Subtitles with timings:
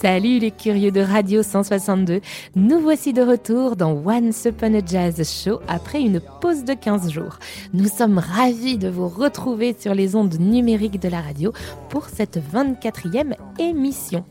[0.00, 2.20] Salut les curieux de Radio 162,
[2.54, 7.10] nous voici de retour dans Once Upon a Jazz Show après une pause de 15
[7.10, 7.38] jours.
[7.72, 11.52] Nous sommes ravis de vous retrouver sur les ondes numériques de la radio
[11.88, 14.24] pour cette 24e émission.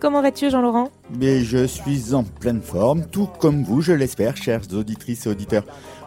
[0.00, 0.90] Comment vas-tu Jean-Laurent?
[1.16, 5.64] Mais je suis en pleine forme, tout comme vous, je l'espère, chères auditrices et auditeurs.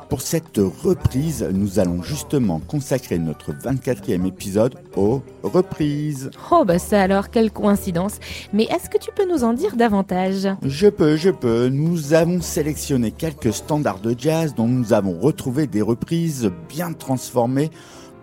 [0.09, 6.31] Pour cette reprise, nous allons justement consacrer notre 24e épisode aux reprises.
[6.49, 8.13] Oh bah ça alors, quelle coïncidence.
[8.53, 10.47] Mais est-ce que tu peux nous en dire davantage?
[10.63, 11.67] Je peux, je peux.
[11.67, 17.69] Nous avons sélectionné quelques standards de jazz dont nous avons retrouvé des reprises bien transformées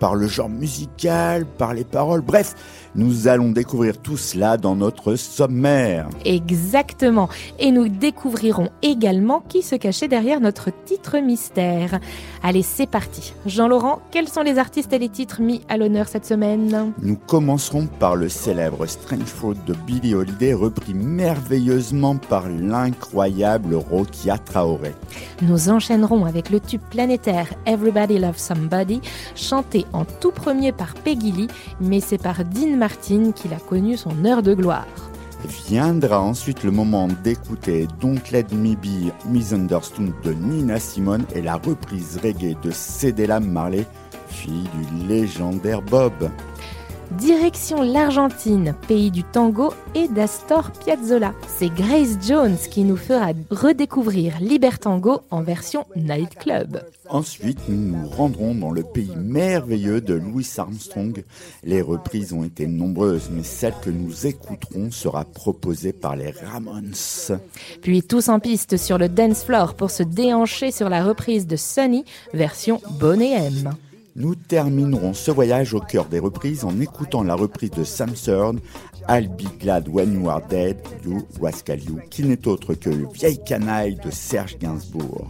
[0.01, 2.55] par le genre musical, par les paroles, bref,
[2.95, 6.09] nous allons découvrir tout cela dans notre sommaire.
[6.25, 7.29] Exactement.
[7.59, 11.99] Et nous découvrirons également qui se cachait derrière notre titre mystère.
[12.43, 13.35] Allez, c'est parti.
[13.47, 16.93] Jean-Laurent, quels sont les artistes et les titres mis à l'honneur cette semaine?
[17.03, 24.39] Nous commencerons par le célèbre Strange Fruit de Billie Holiday, repris merveilleusement par l'incroyable Rokia
[24.39, 24.93] Traoré.
[25.43, 29.01] Nous enchaînerons avec le tube planétaire Everybody Loves Somebody,
[29.35, 31.49] chanté en tout premier par Peggy Lee,
[31.81, 34.85] mais c'est par Dean Qu'il a connu son heure de gloire.
[35.67, 41.55] Viendra ensuite le moment d'écouter Don't Let Me Be Misunderstood de Nina Simone et la
[41.55, 43.87] reprise reggae de Cédella Marley,
[44.29, 46.13] fille du légendaire Bob.
[47.19, 51.33] Direction l'Argentine, pays du tango et d'Astor Piazzolla.
[51.47, 56.81] C'est Grace Jones qui nous fera redécouvrir Libertango en version nightclub.
[57.09, 61.25] Ensuite, nous nous rendrons dans le pays merveilleux de Louis Armstrong.
[61.63, 66.95] Les reprises ont été nombreuses, mais celle que nous écouterons sera proposée par les Ramones.
[67.83, 71.57] Puis tous en piste sur le dance floor pour se déhancher sur la reprise de
[71.57, 73.75] Sunny, version Bonnet M.
[74.17, 78.61] Nous terminerons ce voyage au cœur des reprises en écoutant la reprise de Sam Thurn,
[79.09, 83.09] I'll Be Glad When You Are Dead, You Rascal You, qui n'est autre que le
[83.13, 85.29] vieil canaille de Serge Gainsbourg.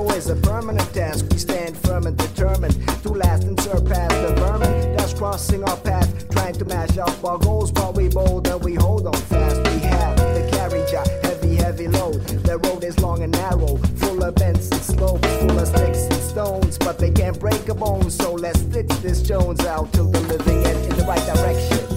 [0.00, 1.26] Is a permanent task.
[1.30, 6.30] We stand firm and determined to last and surpass the vermin that's crossing our path
[6.30, 9.56] trying to mash up our goals but we bold and we hold on fast.
[9.58, 12.22] We have the carriage a heavy heavy load.
[12.44, 16.22] The road is long and narrow full of bends and slopes full of sticks and
[16.22, 18.10] stones but they can't break a bone.
[18.10, 21.91] So let's stitch this jones out till the living end in the right direction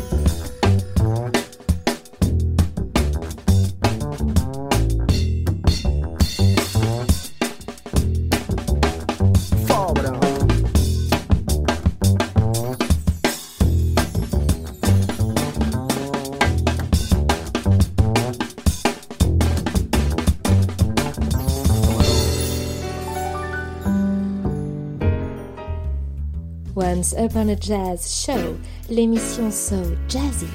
[26.95, 28.55] Once Upon a Jazz Show,
[28.89, 29.75] l'émission So
[30.07, 30.47] Jazzy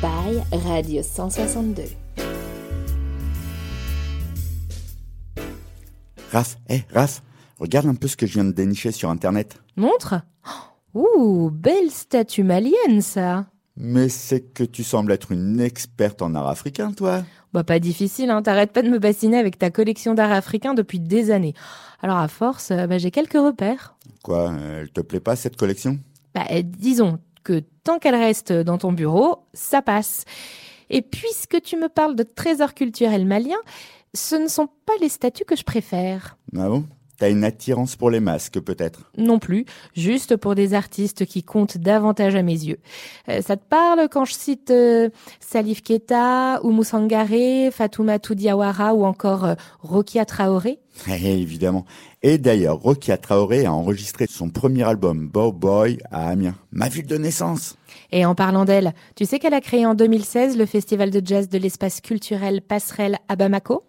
[0.00, 1.82] by Radio 162.
[6.30, 7.20] Raph, hé, Raph,
[7.58, 9.60] regarde un peu ce que je viens de dénicher sur Internet.
[9.74, 10.20] Montre
[10.94, 16.46] Ouh, belle statue malienne ça Mais c'est que tu sembles être une experte en art
[16.46, 17.24] africain, toi.
[17.52, 21.00] Bah pas difficile, hein, t'arrêtes pas de me bassiner avec ta collection d'art africain depuis
[21.00, 21.54] des années.
[22.02, 23.96] Alors à force, euh, bah, j'ai quelques repères.
[24.28, 25.98] Quoi, euh, elle te plaît pas cette collection?
[26.34, 30.26] Bah, disons que tant qu'elle reste dans ton bureau, ça passe.
[30.90, 33.56] Et puisque tu me parles de trésors culturels maliens,
[34.12, 36.36] ce ne sont pas les statues que je préfère.
[36.54, 36.84] Ah bon?
[37.18, 39.10] T'as une attirance pour les masques, peut-être?
[39.16, 39.64] Non plus,
[39.96, 42.78] juste pour des artistes qui comptent davantage à mes yeux.
[43.28, 45.08] Euh, ça te parle quand je cite euh,
[45.40, 50.78] Salif Keita, Oumou Sangaré, Fatoumata Diawara ou encore euh, Rokia Traoré?
[51.08, 51.84] Eh, Évidemment.
[52.22, 57.06] Et d'ailleurs, Rokia Traoré a enregistré son premier album, Bow Boy, à Amiens, ma ville
[57.06, 57.76] de naissance.
[58.12, 61.48] Et en parlant d'elle, tu sais qu'elle a créé en 2016 le festival de jazz
[61.48, 63.84] de l'espace culturel Passerelle à Bamako?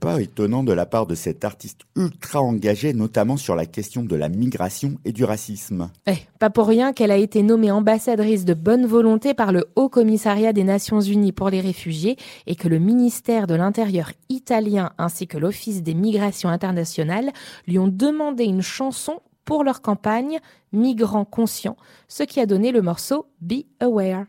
[0.00, 4.16] Pas étonnant de la part de cet artiste ultra engagé, notamment sur la question de
[4.16, 5.90] la migration et du racisme.
[6.06, 9.88] Eh, pas pour rien qu'elle a été nommée ambassadrice de bonne volonté par le Haut
[9.88, 15.26] Commissariat des Nations Unies pour les réfugiés et que le ministère de l'Intérieur italien ainsi
[15.26, 17.30] que l'Office des migrations internationales
[17.66, 20.38] lui ont demandé une chanson pour leur campagne
[20.72, 21.76] Migrants conscients,
[22.08, 24.26] ce qui a donné le morceau Be Aware.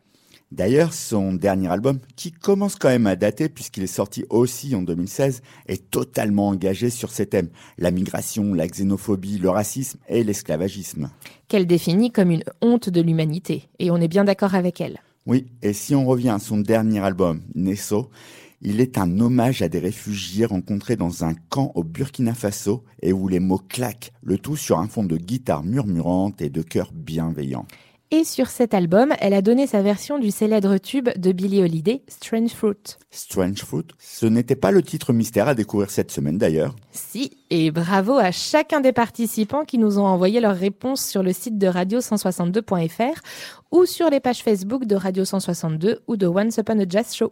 [0.52, 4.82] D'ailleurs, son dernier album, qui commence quand même à dater puisqu'il est sorti aussi en
[4.82, 11.10] 2016, est totalement engagé sur ces thèmes, la migration, la xénophobie, le racisme et l'esclavagisme.
[11.48, 15.00] Qu'elle définit comme une honte de l'humanité, et on est bien d'accord avec elle.
[15.26, 18.10] Oui, et si on revient à son dernier album, Nesso,
[18.62, 23.14] il est un hommage à des réfugiés rencontrés dans un camp au Burkina Faso et
[23.14, 26.92] où les mots claquent, le tout sur un fond de guitare murmurante et de chœur
[26.94, 27.66] bienveillant.
[28.14, 32.02] Et sur cet album, elle a donné sa version du célèbre tube de Billie Holiday,
[32.10, 32.98] Strange Fruit.
[33.10, 36.76] Strange Fruit, ce n'était pas le titre mystère à découvrir cette semaine d'ailleurs.
[36.92, 41.32] Si, et bravo à chacun des participants qui nous ont envoyé leurs réponses sur le
[41.32, 43.22] site de radio162.fr
[43.72, 47.32] ou sur les pages Facebook de Radio 162 ou de Once Upon a Jazz Show.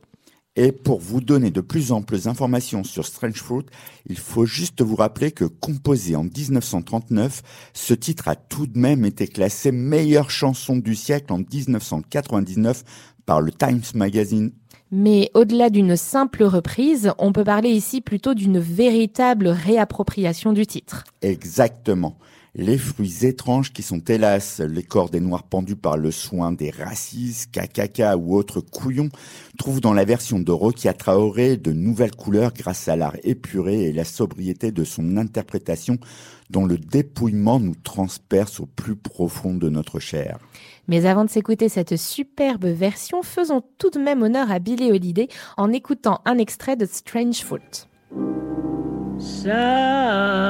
[0.55, 3.65] Et pour vous donner de plus amples informations sur Strange Fruit,
[4.07, 7.41] il faut juste vous rappeler que composé en 1939,
[7.73, 12.83] ce titre a tout de même été classé meilleure chanson du siècle en 1999
[13.25, 14.51] par le Times Magazine.
[14.91, 21.03] Mais au-delà d'une simple reprise, on peut parler ici plutôt d'une véritable réappropriation du titre.
[21.21, 22.17] Exactement
[22.59, 26.71] les fruits étranges qui sont hélas les corps des noirs pendus par le soin des
[26.71, 29.07] racistes, kakaka ou autres couillons,
[29.57, 33.93] trouvent dans la version de Rokia Traoré de nouvelles couleurs grâce à l'art épuré et
[33.93, 35.99] la sobriété de son interprétation
[36.49, 40.37] dont le dépouillement nous transperce au plus profond de notre chair.
[40.89, 45.29] Mais avant de s'écouter cette superbe version, faisons tout de même honneur à Billy Holiday
[45.55, 47.87] en écoutant un extrait de Strange Foot.
[49.17, 50.49] Southern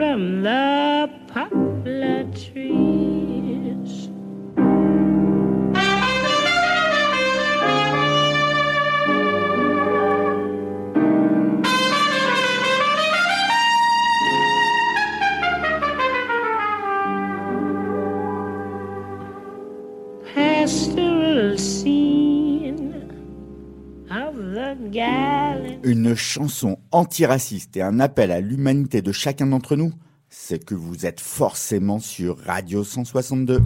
[0.00, 3.39] from the poplar trees.
[25.84, 29.92] Une chanson antiraciste et un appel à l'humanité de chacun d'entre nous,
[30.28, 33.60] c'est que vous êtes forcément sur Radio 162.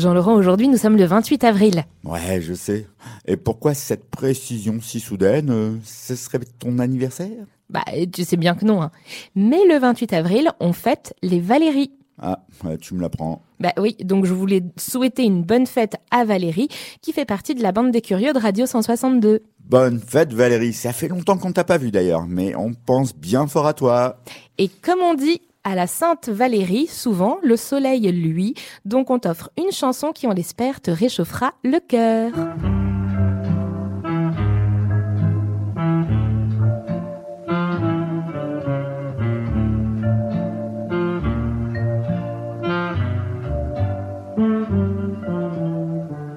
[0.00, 1.84] Jean-Laurent, aujourd'hui, nous sommes le 28 avril.
[2.04, 2.86] Ouais, je sais.
[3.26, 7.44] Et pourquoi cette précision si soudaine euh, Ce serait ton anniversaire?
[7.68, 8.82] Bah, tu sais bien que non.
[8.82, 8.90] hein.
[9.36, 11.92] Mais le 28 avril, on fête les Valéries.
[12.22, 13.42] Ah, ouais, tu me l'apprends.
[13.60, 16.68] Bah oui, donc je voulais souhaiter une bonne fête à Valérie,
[17.00, 19.42] qui fait partie de la bande des curieux de Radio 162.
[19.64, 23.46] Bonne fête Valérie, ça fait longtemps qu'on t'a pas vu d'ailleurs, mais on pense bien
[23.46, 24.18] fort à toi.
[24.58, 29.50] Et comme on dit à la Sainte Valérie, souvent, le soleil, lui, donc on t'offre
[29.58, 32.32] une chanson qui, on l'espère, te réchauffera le cœur.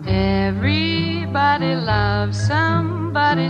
[0.06, 3.50] Everybody loves somebody.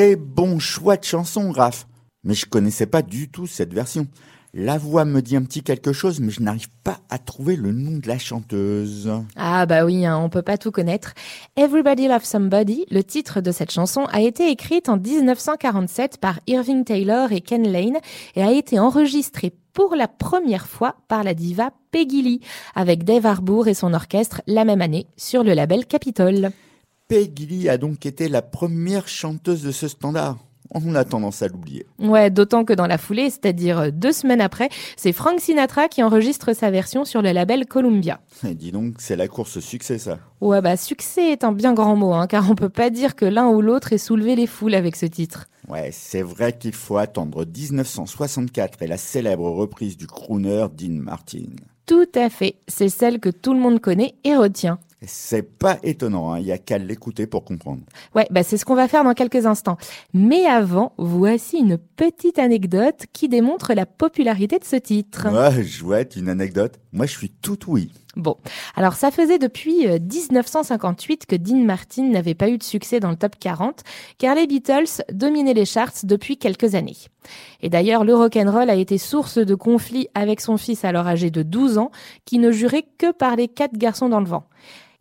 [0.00, 1.86] Très bon choix de chanson, Raph.
[2.24, 4.06] Mais je connaissais pas du tout cette version.
[4.54, 7.70] La voix me dit un petit quelque chose, mais je n'arrive pas à trouver le
[7.72, 9.12] nom de la chanteuse.
[9.36, 11.12] Ah bah oui, hein, on peut pas tout connaître.
[11.54, 16.82] Everybody Loves Somebody, le titre de cette chanson, a été écrite en 1947 par Irving
[16.82, 17.98] Taylor et Ken Lane
[18.36, 22.40] et a été enregistrée pour la première fois par la diva Peggy Lee,
[22.74, 26.52] avec Dave Harbour et son orchestre la même année sur le label Capitol.
[27.10, 30.38] Peggy Lee a donc été la première chanteuse de ce standard.
[30.70, 31.84] On a tendance à l'oublier.
[31.98, 36.52] Ouais, d'autant que dans la foulée, c'est-à-dire deux semaines après, c'est Frank Sinatra qui enregistre
[36.52, 38.20] sa version sur le label Columbia.
[38.46, 40.20] Et dis donc, c'est la course au succès, ça.
[40.40, 43.24] Ouais, bah succès est un bien grand mot, hein, car on peut pas dire que
[43.24, 45.48] l'un ou l'autre ait soulevé les foules avec ce titre.
[45.68, 51.46] Ouais, c'est vrai qu'il faut attendre 1964 et la célèbre reprise du crooner Dean Martin.
[51.86, 54.78] Tout à fait, c'est celle que tout le monde connaît et retient.
[55.06, 57.80] C'est pas étonnant, il y a qu'à l'écouter pour comprendre.
[58.14, 59.78] Ouais, bah c'est ce qu'on va faire dans quelques instants.
[60.12, 65.28] Mais avant, voici une petite anecdote qui démontre la popularité de ce titre.
[65.32, 66.78] Ouais, chouette, une anecdote.
[66.92, 67.90] Moi, je suis tout oui.
[68.16, 68.36] Bon,
[68.74, 73.10] alors ça faisait depuis euh, 1958 que Dean Martin n'avait pas eu de succès dans
[73.10, 73.82] le top 40,
[74.18, 76.96] car les Beatles dominaient les charts depuis quelques années.
[77.62, 81.42] Et d'ailleurs, le rock'n'roll a été source de conflits avec son fils alors âgé de
[81.42, 81.90] 12 ans,
[82.24, 84.44] qui ne jurait que par les quatre garçons dans le vent.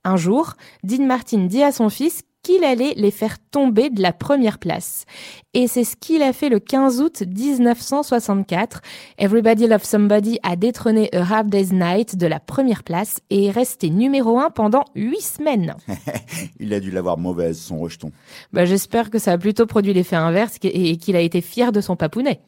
[0.04, 0.54] Un jour,
[0.84, 5.06] Dean Martin dit à son fils qu'il allait les faire tomber de la première place.
[5.54, 8.82] Et c'est ce qu'il a fait le 15 août 1964.
[9.18, 13.52] Everybody Loves Somebody a détrôné A Hard Day's Night de la première place et est
[13.52, 15.76] resté numéro un pendant huit semaines.
[16.60, 18.12] Il a dû l'avoir mauvaise, son rejeton.
[18.54, 21.82] Bah, j'espère que ça a plutôt produit l'effet inverse et qu'il a été fier de
[21.82, 22.40] son papounet.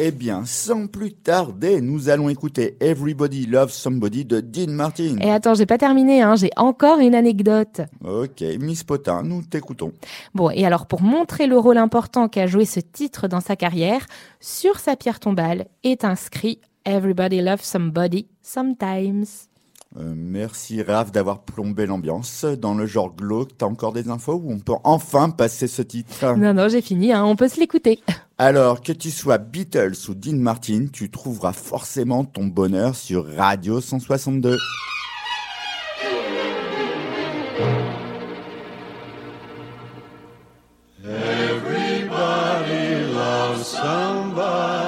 [0.00, 5.16] Eh bien, sans plus tarder, nous allons écouter Everybody Loves Somebody de Dean Martin.
[5.20, 7.80] Et attends, j'ai pas terminé, hein, j'ai encore une anecdote.
[8.04, 9.90] Ok, Miss Potin, nous t'écoutons.
[10.36, 14.06] Bon, et alors pour montrer le rôle important qu'a joué ce titre dans sa carrière,
[14.38, 19.47] sur sa pierre tombale est inscrit Everybody Loves Somebody Sometimes.
[19.96, 22.44] Euh, merci Raph d'avoir plombé l'ambiance.
[22.44, 26.36] Dans le genre glauque, t'as encore des infos où on peut enfin passer ce titre?
[26.36, 28.00] Non, non, j'ai fini, hein, on peut se l'écouter.
[28.38, 33.80] Alors, que tu sois Beatles ou Dean Martin, tu trouveras forcément ton bonheur sur Radio
[33.80, 34.58] 162.
[41.02, 44.87] Everybody loves somebody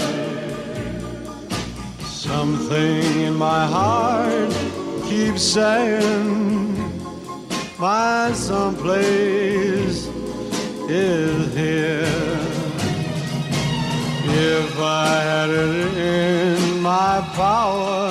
[2.33, 4.53] Something in my heart
[5.09, 6.73] keeps saying
[7.77, 10.07] my someplace
[10.87, 12.39] is here.
[14.23, 18.09] If I had it in my power,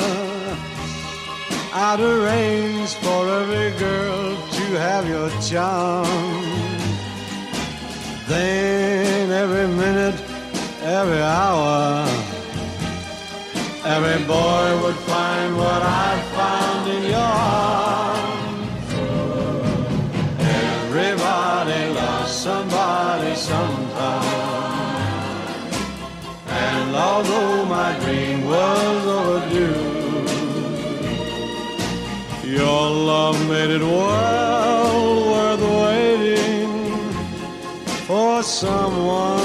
[1.72, 6.06] I'd arrange for every girl to have your charm.
[8.28, 10.20] Then every minute,
[10.83, 12.06] every hour,
[13.96, 18.88] every boy would find what I found in your arms.
[20.38, 24.61] Everybody loves somebody sometime.
[26.68, 29.88] And although my dream was overdue,
[32.59, 36.70] your love made it well worth waiting
[38.07, 39.39] for someone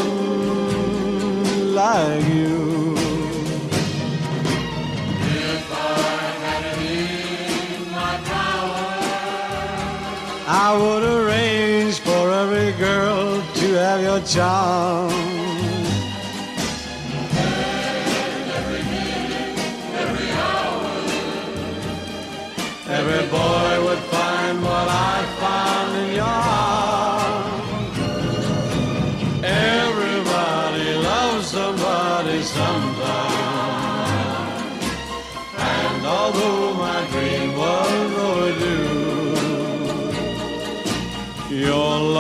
[10.75, 15.14] I would arrange for every girl to have your charm.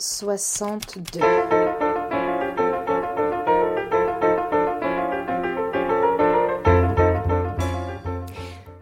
[0.00, 1.20] 162.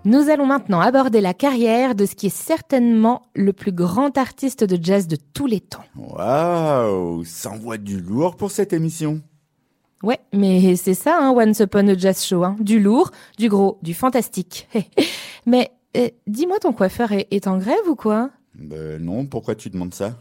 [0.04, 4.64] Nous allons maintenant aborder la carrière de ce qui est certainement le plus grand artiste
[4.64, 5.84] de jazz de tous les temps.
[5.96, 9.20] Waouh, ça envoie du lourd pour cette émission.
[10.02, 12.44] Ouais, mais c'est ça, hein, Once Upon a Jazz Show.
[12.44, 12.56] Hein.
[12.60, 14.68] Du lourd, du gros, du fantastique.
[15.46, 18.30] mais euh, dis-moi, ton coiffeur est, est en grève ou quoi?
[18.54, 20.16] Ben non, pourquoi tu demandes ça?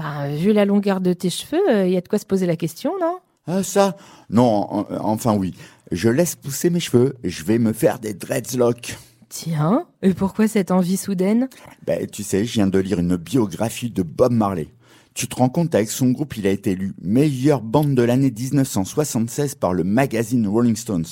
[0.00, 2.56] Bah, vu la longueur de tes cheveux, il y a de quoi se poser la
[2.56, 3.18] question, non?
[3.46, 3.98] Ah ça
[4.30, 5.52] Non, en- enfin oui.
[5.92, 8.96] Je laisse pousser mes cheveux, je vais me faire des dreadlocks.
[9.28, 11.50] Tiens, et pourquoi cette envie soudaine?
[11.86, 14.68] Ben, tu sais, je viens de lire une biographie de Bob Marley.
[15.12, 18.30] Tu te rends compte, avec son groupe, il a été élu meilleure bande de l'année
[18.30, 21.04] 1976 par le magazine Rolling Stones.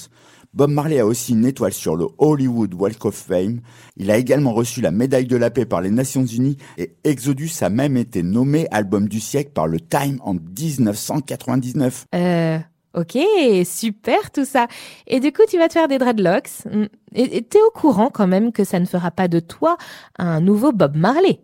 [0.54, 3.60] Bob Marley a aussi une étoile sur le Hollywood Walk of Fame.
[3.96, 7.50] Il a également reçu la médaille de la paix par les Nations Unies et Exodus
[7.60, 12.06] a même été nommé album du siècle par le Time en 1999.
[12.14, 12.58] Euh,
[12.94, 13.18] ok,
[13.64, 14.68] super tout ça.
[15.06, 16.64] Et du coup, tu vas te faire des dreadlocks.
[16.70, 16.84] Mm.
[17.14, 19.76] Et et t'es au courant quand même que ça ne fera pas de toi
[20.18, 21.40] un nouveau Bob Marley.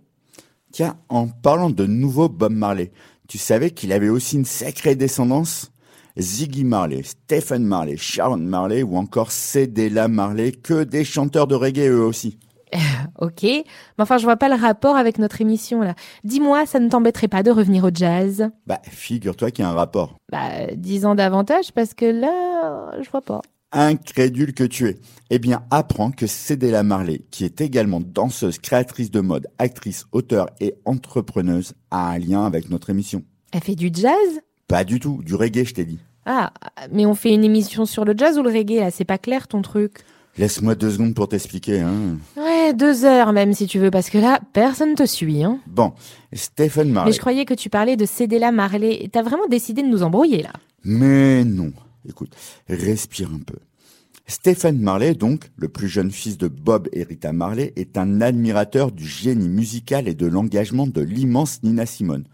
[0.73, 2.90] Tiens, en parlant de nouveau Bob Marley,
[3.29, 5.71] tu savais qu'il avait aussi une sacrée descendance?
[6.18, 11.88] Ziggy Marley, Stephen Marley, Sharon Marley ou encore Cédella Marley, que des chanteurs de reggae
[11.88, 12.38] eux aussi.
[13.20, 13.64] Ok, mais
[13.98, 15.94] enfin je vois pas le rapport avec notre émission là.
[16.24, 18.50] Dis-moi, ça ne t'embêterait pas de revenir au jazz?
[18.66, 20.16] Bah, figure-toi qu'il y a un rapport.
[20.33, 23.40] Bah, dix ans davantage parce que là, je vois pas.
[23.70, 24.98] Incrédule que tu es.
[25.31, 30.48] Eh bien, apprends que Cédella Marley, qui est également danseuse, créatrice de mode, actrice, auteure
[30.61, 33.22] et entrepreneuse, a un lien avec notre émission.
[33.53, 34.40] Elle fait du jazz?
[34.68, 35.98] Pas du tout, du reggae, je t'ai dit.
[36.27, 36.53] Ah,
[36.90, 38.90] mais on fait une émission sur le jazz ou le reggae là?
[38.90, 39.98] C'est pas clair ton truc
[40.37, 41.79] Laisse-moi deux secondes pour t'expliquer.
[41.81, 42.16] Hein.
[42.37, 45.44] Ouais, deux heures même si tu veux, parce que là, personne te suit.
[45.44, 45.61] Hein.
[45.68, 45.92] Bon,
[46.33, 47.12] Stephen Mais Marley.
[47.12, 49.09] je croyais que tu parlais de Cédella Marley.
[49.12, 50.53] T'as vraiment décidé de nous embrouiller là?
[50.83, 51.72] Mais non.
[52.09, 52.35] Écoute,
[52.68, 53.59] respire un peu.
[54.27, 58.90] Stephen Marley, donc, le plus jeune fils de Bob et Rita Marley, est un admirateur
[58.90, 62.24] du génie musical et de l'engagement de l'immense Nina Simone.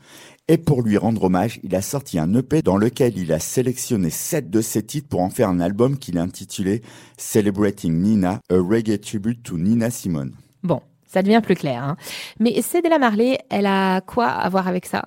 [0.52, 4.10] Et pour lui rendre hommage, il a sorti un EP dans lequel il a sélectionné
[4.10, 6.82] sept de ses titres pour en faire un album qu'il a intitulé
[7.16, 10.32] Celebrating Nina, a reggae tribute to Nina Simone.
[10.64, 11.84] Bon, ça devient plus clair.
[11.84, 11.96] Hein.
[12.40, 15.04] Mais Cédella Marley, elle a quoi à voir avec ça?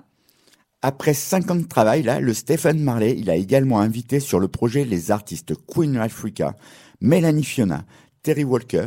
[0.80, 4.48] Après cinq ans de travail, là, le Stephen Marley, il a également invité sur le
[4.48, 6.56] projet les artistes Queen Africa,
[7.02, 7.84] Melanie Fiona,
[8.22, 8.86] Terry Walker,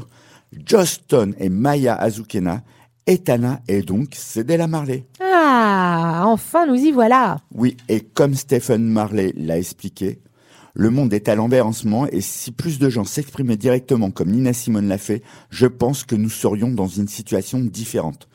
[0.86, 2.64] Stone et Maya Azukena,
[3.08, 5.06] Etana et donc Cédella Marley.
[5.22, 10.20] Ah, enfin nous y voilà Oui, et comme Stephen Marley l'a expliqué,
[10.74, 14.12] le monde est à l'envers en ce moment et si plus de gens s'exprimaient directement
[14.12, 18.28] comme Nina Simone l'a fait, je pense que nous serions dans une situation différente.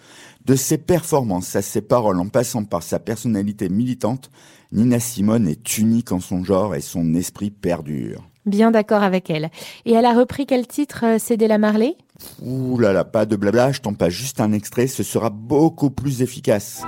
[0.45, 4.31] De ses performances à ses paroles en passant par sa personnalité militante,
[4.73, 8.29] Nina Simone est unique en son genre et son esprit perdure.
[8.45, 9.51] Bien d'accord avec elle.
[9.85, 11.97] Et elle a repris quel titre, euh, Cédella Marley?
[12.43, 15.91] Ouh là là, pas de blabla, je t'en passe juste un extrait, ce sera beaucoup
[15.91, 16.83] plus efficace.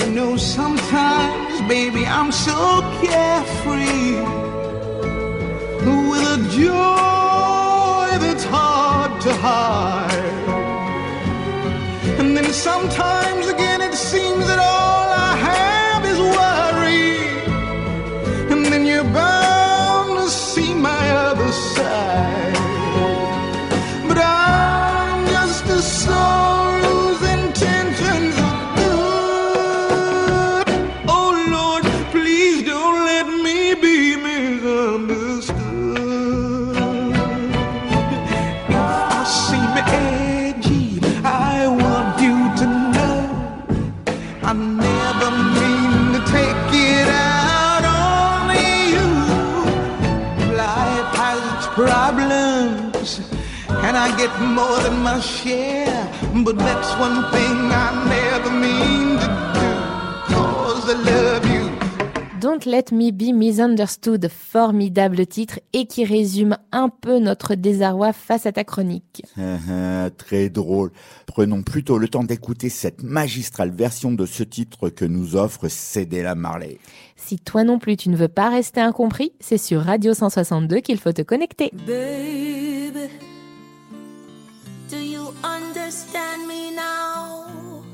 [0.00, 4.18] You know, sometimes, baby, I'm so carefree
[6.10, 10.10] with a joy that's hard to hide.
[12.18, 17.18] And then sometimes again, it seems that all I have is worry.
[18.50, 19.04] And then you're
[54.20, 56.08] get more than my share.
[56.44, 61.70] But that's one thing I never mean to do, cause I love you.
[62.38, 68.46] Don't Let Me Be Misunderstood, formidable titre et qui résume un peu notre désarroi face
[68.46, 69.22] à ta chronique.
[70.16, 70.90] Très drôle.
[71.26, 76.34] Prenons plutôt le temps d'écouter cette magistrale version de ce titre que nous offre Cédella
[76.34, 76.78] Marley.
[77.14, 80.98] Si toi non plus tu ne veux pas rester incompris, c'est sur Radio 162 qu'il
[80.98, 81.70] faut te connecter.
[81.86, 83.10] Baby,
[85.42, 87.84] understand me now?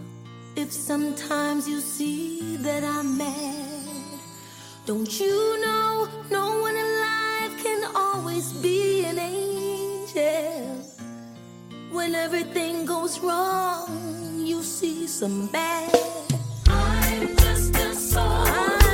[0.57, 4.21] If sometimes you see that I'm mad,
[4.87, 10.83] don't you know no one alive can always be an angel?
[11.91, 15.93] When everything goes wrong, you see some bad.
[16.69, 18.86] I'm just a soul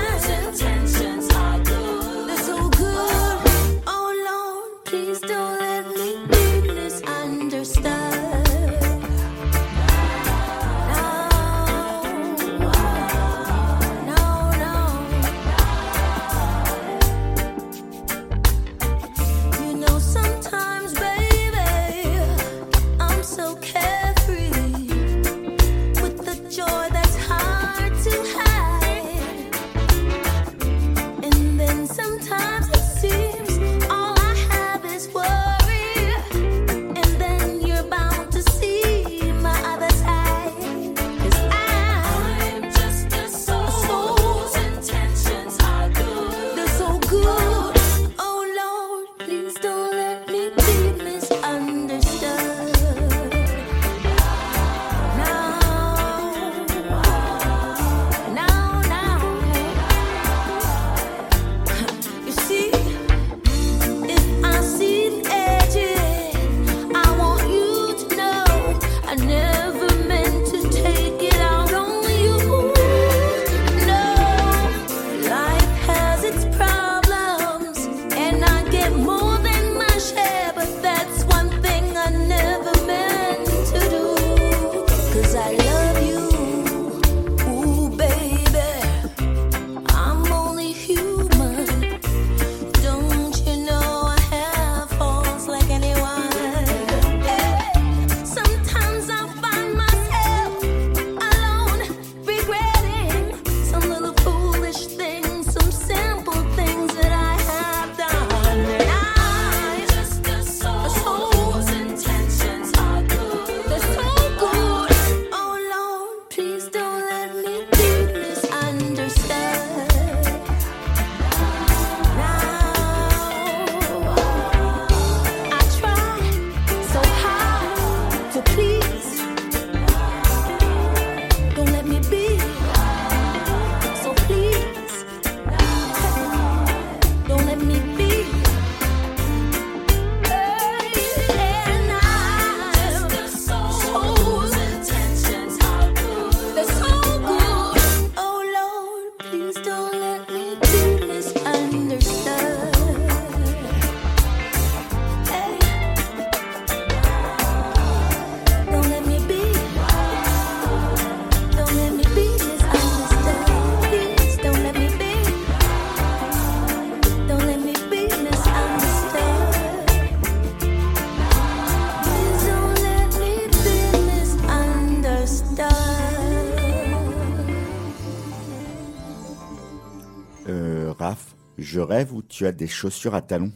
[182.42, 183.52] tu as des chaussures à talons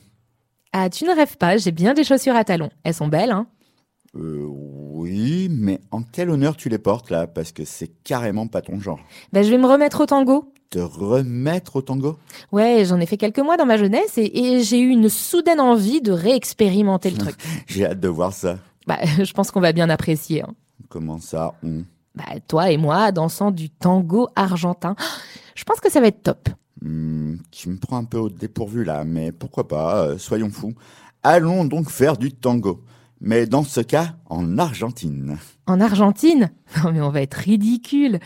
[0.72, 2.70] Ah, tu ne rêves pas, j'ai bien des chaussures à talons.
[2.85, 3.49] Elles sont belles, hein
[4.14, 7.27] Euh, oui, mais en quel honneur tu les portes là?
[7.27, 9.01] Parce que c'est carrément pas ton genre.
[9.33, 10.53] Ben, je vais me remettre au tango.
[10.70, 12.16] Te remettre au tango?
[12.53, 15.59] Ouais, j'en ai fait quelques mois dans ma jeunesse et, et j'ai eu une soudaine
[15.61, 17.35] envie de réexpérimenter le truc.
[17.66, 18.59] J'ai hâte de voir ça.
[18.87, 20.42] Bah, je pense qu'on va bien apprécier.
[20.42, 20.55] hein.
[20.88, 21.83] Comment ça on?
[22.14, 24.94] Bah, toi et moi, dansant du tango argentin.
[25.57, 26.49] Je pense que ça va être top.
[26.87, 30.75] Hmm, Tu me prends un peu au dépourvu là, mais pourquoi pas, euh, soyons fous.
[31.25, 32.85] Allons donc faire du tango.
[33.20, 35.38] Mais dans ce cas, en Argentine.
[35.66, 36.51] En Argentine?
[36.85, 38.20] Non mais on va être ridicule.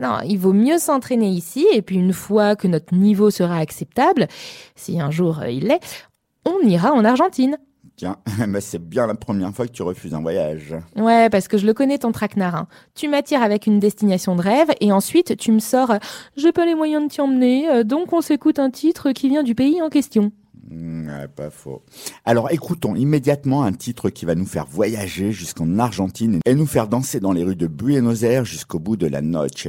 [0.00, 4.26] Non, il vaut mieux s'entraîner ici et puis une fois que notre niveau sera acceptable,
[4.74, 6.08] si un jour euh, il l'est,
[6.44, 7.58] on ira en Argentine.
[8.00, 8.16] Tiens,
[8.48, 10.74] mais c'est bien la première fois que tu refuses un voyage.
[10.96, 12.54] Ouais, parce que je le connais ton traquenard.
[12.54, 12.66] hein.
[12.94, 15.98] Tu m'attires avec une destination de rêve et ensuite tu me sors euh,
[16.34, 19.42] j'ai pas les moyens de t'y emmener, euh, donc on s'écoute un titre qui vient
[19.42, 20.32] du pays en question.
[20.70, 21.82] Hmm, ouais, pas faux.
[22.24, 26.88] Alors écoutons immédiatement un titre qui va nous faire voyager jusqu'en Argentine et nous faire
[26.88, 29.68] danser dans les rues de Buenos Aires jusqu'au bout de la noche.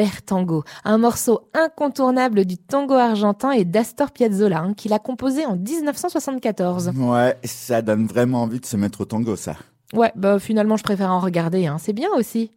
[0.00, 5.56] Libertango, un morceau incontournable du tango argentin et d'Astor Piazzolla, hein, qu'il a composé en
[5.56, 6.92] 1974.
[6.96, 9.56] Ouais, ça donne vraiment envie de se mettre au tango, ça.
[9.92, 11.76] Ouais, bah finalement je préfère en regarder, hein.
[11.80, 12.52] c'est bien aussi.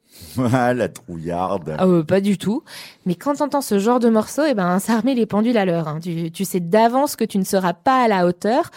[0.53, 1.75] Ah, la trouillarde.
[1.79, 2.63] Ah, euh, pas du tout.
[3.07, 5.87] Mais quand t'entends ce genre de morceau, eh ben, ça remet les pendules à l'heure.
[5.87, 5.99] hein.
[5.99, 8.69] Tu, tu sais d'avance que tu ne seras pas à la hauteur,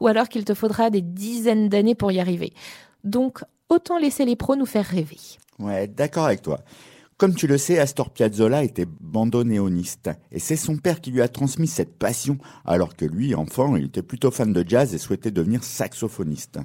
[0.00, 2.52] ou alors qu'il te faudra des dizaines d'années pour y arriver.
[3.02, 5.18] Donc, autant laisser les pros nous faire rêver.
[5.58, 6.60] Ouais, d'accord avec toi.
[7.16, 11.28] Comme tu le sais, Astor Piazzolla était bandoneoniste, et c'est son père qui lui a
[11.28, 15.30] transmis cette passion, alors que lui, enfant, il était plutôt fan de jazz et souhaitait
[15.30, 16.58] devenir saxophoniste.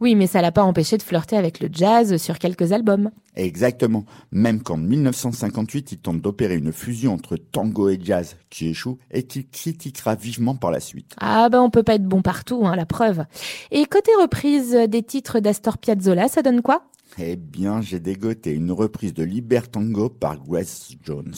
[0.00, 3.10] Oui, mais ça l'a pas empêché de flirter avec le jazz sur quelques albums.
[3.36, 8.98] Exactement, même qu'en 1958, il tente d'opérer une fusion entre tango et jazz, qui échoue
[9.10, 11.14] et qu'il critiquera vivement par la suite.
[11.20, 13.24] Ah ben on peut pas être bon partout, hein, la preuve.
[13.70, 16.84] Et côté reprise des titres d'Astor Piazzolla, ça donne quoi?
[17.18, 21.34] Eh bien, j'ai dégoté une reprise de Libertango par Grace Jones.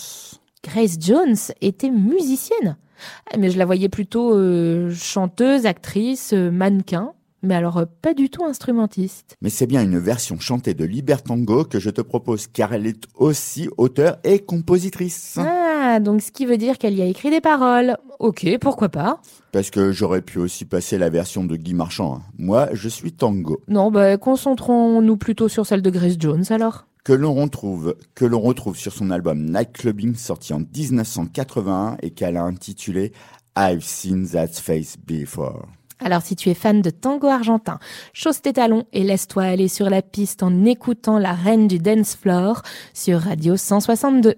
[0.63, 2.77] Grace Jones était musicienne.
[3.31, 7.13] Ah, Mais je la voyais plutôt euh, chanteuse, actrice, euh, mannequin.
[7.43, 9.37] Mais alors euh, pas du tout instrumentiste.
[9.43, 13.05] Mais c'est bien une version chantée de Libertango que je te propose, car elle est
[13.15, 15.39] aussi auteure et compositrice.
[15.39, 17.97] Ah, donc ce qui veut dire qu'elle y a écrit des paroles.
[18.21, 22.15] Ok, pourquoi pas Parce que j'aurais pu aussi passer la version de Guy Marchand.
[22.17, 22.23] hein.
[22.39, 23.61] Moi, je suis tango.
[23.67, 26.87] Non, bah concentrons-nous plutôt sur celle de Grace Jones alors.
[27.05, 32.37] Que l'on retrouve, que l'on retrouve sur son album Nightclubbing sorti en 1981 et qu'elle
[32.37, 33.13] a intitulé
[33.57, 35.67] I've Seen That Face Before.
[36.05, 37.79] Alors si tu es fan de tango argentin,
[38.13, 42.17] chausse tes talons et laisse-toi aller sur la piste en écoutant la reine du dance
[42.17, 42.63] floor
[42.93, 44.35] sur Radio 162.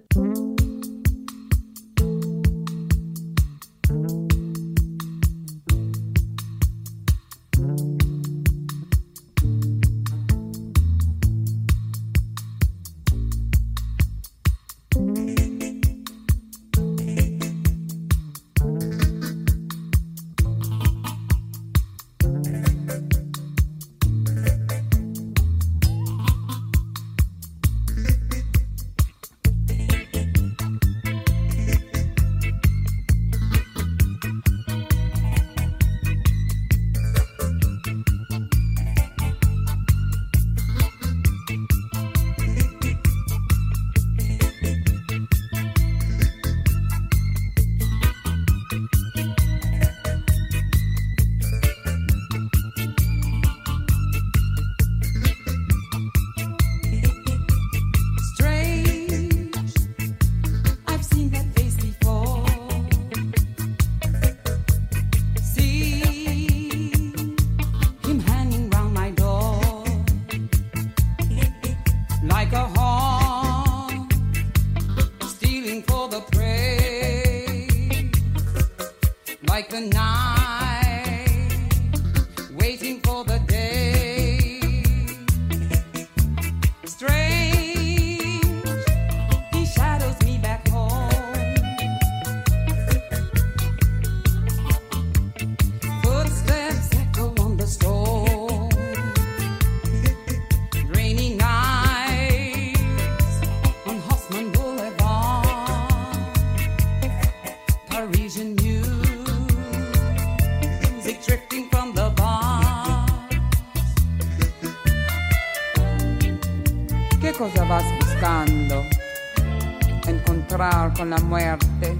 [120.55, 121.97] Con la muerte.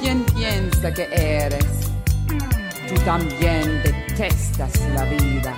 [0.00, 1.90] ¿Quién piensa que eres?
[2.88, 5.54] Tú también detestas la vida.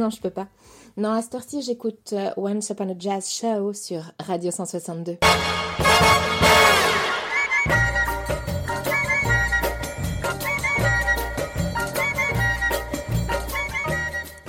[0.00, 0.48] Non, je peux pas.
[0.96, 5.18] Non, à cette heure-ci, j'écoute euh, Once Upon a Jazz Show sur Radio 162.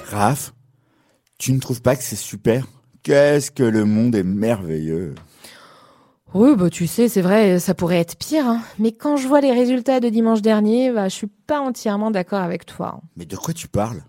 [0.10, 0.54] Raph,
[1.38, 2.68] tu ne trouves pas que c'est super?
[3.04, 5.16] Qu'est-ce que le monde est merveilleux?
[6.34, 8.46] Oui, bah tu sais, c'est vrai, ça pourrait être pire.
[8.48, 8.62] hein.
[8.80, 12.40] Mais quand je vois les résultats de dimanche dernier, bah, je suis pas entièrement d'accord
[12.42, 13.02] avec toi.
[13.18, 14.02] Mais de quoi tu parles?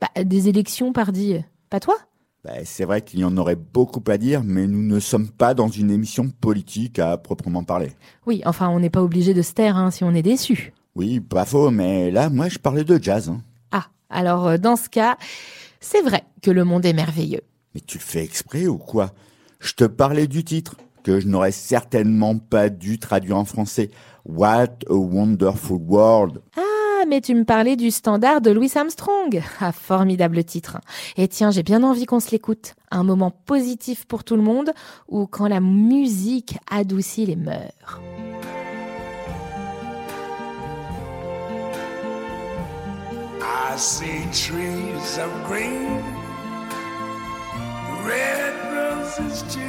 [0.00, 1.36] Bah, des élections, pardi.
[1.68, 1.96] Pas toi?
[2.44, 5.54] Bah, C'est vrai qu'il y en aurait beaucoup à dire, mais nous ne sommes pas
[5.54, 7.92] dans une émission politique à proprement parler.
[8.26, 10.72] Oui, enfin, on n'est pas obligé de se taire hein, si on est déçu.
[10.96, 13.28] Oui, pas faux, mais là, moi, je parlais de jazz.
[13.28, 13.40] hein.
[13.72, 15.16] Ah, alors euh, dans ce cas,
[15.80, 17.42] c'est vrai que le monde est merveilleux.
[17.74, 19.12] Mais tu le fais exprès ou quoi?
[19.60, 23.90] Je te parlais du titre, que je n'aurais certainement pas dû traduire en français.
[24.24, 26.40] What a Wonderful World.
[26.56, 26.60] Ah,
[27.08, 29.42] mais tu me parlais du standard de Louis Armstrong.
[29.60, 30.78] Ah, formidable titre.
[31.16, 32.74] Et tiens, j'ai bien envie qu'on se l'écoute.
[32.90, 34.72] Un moment positif pour tout le monde
[35.08, 38.00] ou quand la musique adoucit les mœurs.
[43.42, 46.02] I see trees of green,
[48.04, 49.60] red roses too.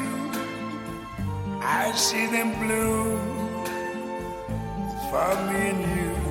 [1.62, 3.20] I see them bloom
[5.10, 6.31] for me and you.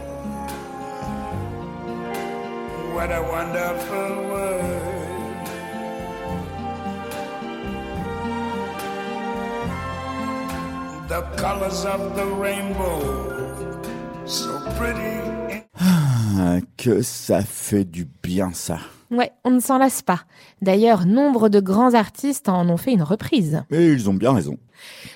[2.93, 5.01] what a wonderful world.
[11.07, 13.01] The colors of the rainbow,
[14.25, 15.19] so pretty.
[15.79, 18.79] Ah, que ça fait du bien ça.
[19.11, 20.21] Ouais, on ne s'en lasse pas.
[20.61, 23.61] D'ailleurs, nombre de grands artistes en ont fait une reprise.
[23.69, 24.57] Et ils ont bien raison.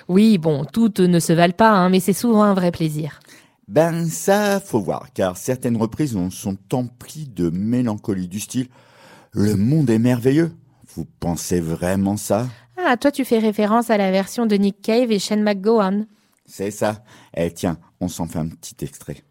[0.08, 3.20] Oui, bon, toutes ne se valent pas, hein, mais c'est souvent un vrai plaisir.
[3.68, 8.68] Ben ça, faut voir, car certaines reprises sont emplies de mélancolie du style
[9.32, 10.52] «Le monde est merveilleux».
[10.94, 12.46] Vous pensez vraiment ça?
[12.76, 16.06] Ah, toi tu fais référence à la version de Nick Cave et Shane McGowan.
[16.44, 17.02] C'est ça.
[17.34, 19.24] Eh tiens, on s'en fait un petit extrait.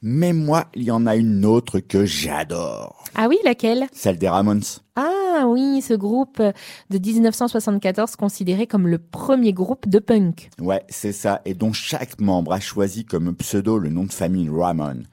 [0.06, 3.06] Mais moi, il y en a une autre que j'adore.
[3.16, 3.88] Ah oui, laquelle?
[3.94, 4.64] Celle des Ramones.
[4.98, 10.50] Ah oui, ce groupe de 1974 considéré comme le premier groupe de punk.
[10.60, 14.50] Ouais, c'est ça, et dont chaque membre a choisi comme pseudo le nom de famille
[14.50, 15.04] Ramon.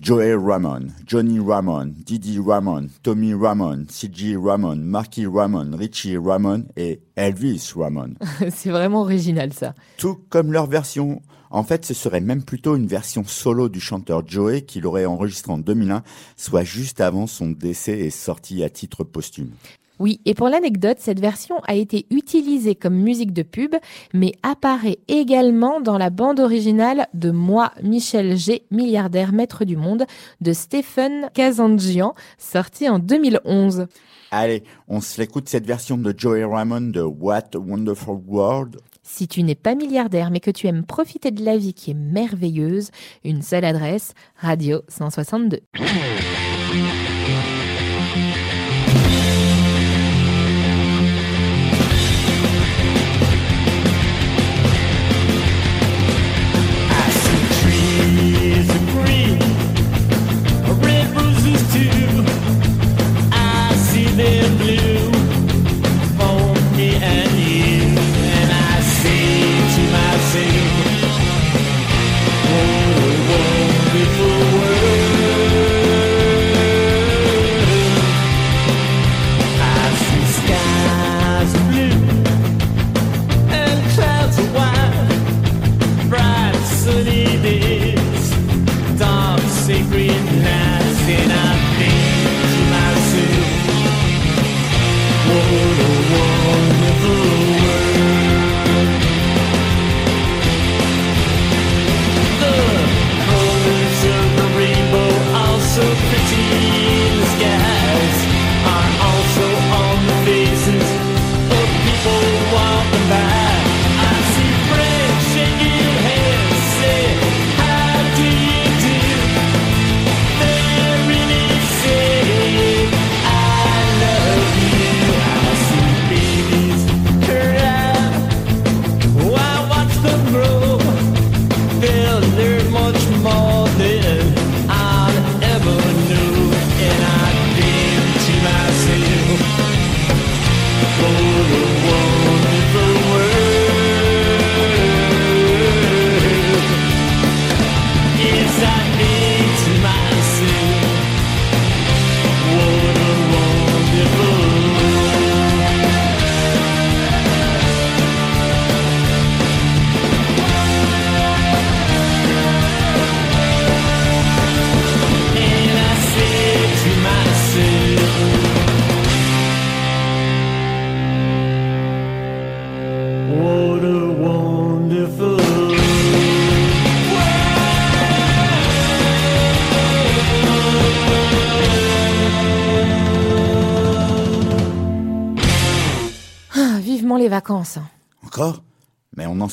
[0.00, 4.36] Joey Ramon, Johnny Ramon, Didi Ramon, Tommy Ramon, C.G.
[4.36, 8.14] Ramon, Marky Ramon, Richie Ramon et Elvis Ramon.
[8.50, 9.74] C'est vraiment original ça.
[9.96, 11.20] Tout comme leur version.
[11.50, 15.50] En fait, ce serait même plutôt une version solo du chanteur Joey qu'il aurait enregistré
[15.50, 16.02] en 2001,
[16.36, 19.50] soit juste avant son décès et sorti à titre posthume.
[19.98, 23.74] Oui, et pour l'anecdote, cette version a été utilisée comme musique de pub,
[24.14, 30.04] mais apparaît également dans la bande originale de Moi, Michel G, milliardaire maître du monde,
[30.40, 33.86] de Stephen Kazanjian, sorti en 2011.
[34.30, 38.76] Allez, on se l'écoute cette version de Joey Ramon de What a Wonderful World.
[39.02, 41.94] Si tu n'es pas milliardaire mais que tu aimes profiter de la vie qui est
[41.94, 42.90] merveilleuse,
[43.24, 45.60] une seule adresse, Radio 162.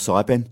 [0.05, 0.43] Sort à peine.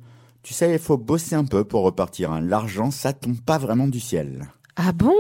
[0.42, 2.32] Tu sais, il faut bosser un peu pour repartir.
[2.32, 2.42] hein.
[2.42, 4.48] L'argent, ça tombe pas vraiment du ciel.
[4.76, 5.14] Ah bon?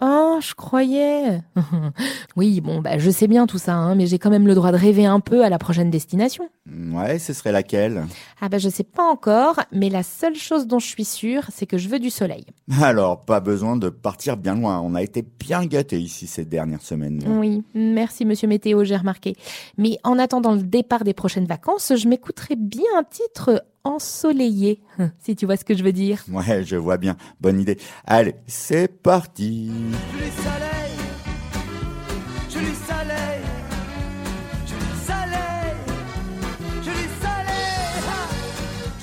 [0.00, 1.40] Oh, je croyais.
[2.36, 4.70] oui, bon, bah, je sais bien tout ça, hein, mais j'ai quand même le droit
[4.70, 6.48] de rêver un peu à la prochaine destination.
[6.92, 8.04] Ouais, ce serait laquelle?
[8.40, 11.66] Ah bah je sais pas encore, mais la seule chose dont je suis sûre, c'est
[11.66, 12.44] que je veux du soleil.
[12.82, 14.80] Alors, pas besoin de partir bien loin.
[14.80, 17.22] On a été bien gâtés ici ces dernières semaines.
[17.26, 19.34] Oui, merci Monsieur Météo, j'ai remarqué.
[19.78, 24.80] Mais en attendant le départ des prochaines vacances, je m'écouterais bien un titre ensoleillé,
[25.20, 26.24] si tu vois ce que je veux dire.
[26.30, 27.16] Ouais, je vois bien.
[27.40, 27.78] Bonne idée.
[28.06, 29.70] Allez, c'est parti.
[30.12, 30.73] Joli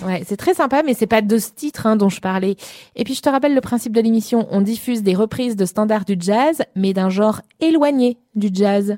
[0.05, 2.55] Ouais, c'est très sympa, mais c'est pas de ce titre hein, dont je parlais.
[2.95, 6.05] Et puis je te rappelle le principe de l'émission, on diffuse des reprises de standards
[6.05, 8.97] du jazz, mais d'un genre éloigné du jazz.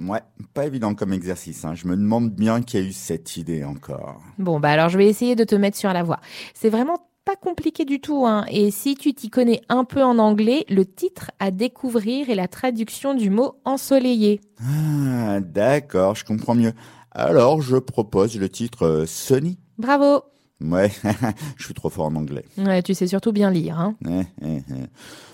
[0.00, 0.22] Ouais,
[0.54, 1.64] pas évident comme exercice.
[1.64, 1.74] Hein.
[1.74, 4.20] Je me demande bien qui a eu cette idée encore.
[4.38, 6.20] Bon, bah alors je vais essayer de te mettre sur la voie.
[6.52, 8.44] C'est vraiment pas compliqué du tout, hein.
[8.50, 12.48] Et si tu t'y connais un peu en anglais, le titre à découvrir est la
[12.48, 14.40] traduction du mot ensoleillé.
[14.60, 16.72] Ah, d'accord, je comprends mieux.
[17.12, 19.58] Alors, je propose le titre euh, Sunny.
[19.78, 20.22] Bravo!
[20.64, 20.90] Ouais,
[21.56, 22.44] je suis trop fort en anglais.
[22.58, 23.94] Ouais, tu sais surtout bien lire, hein.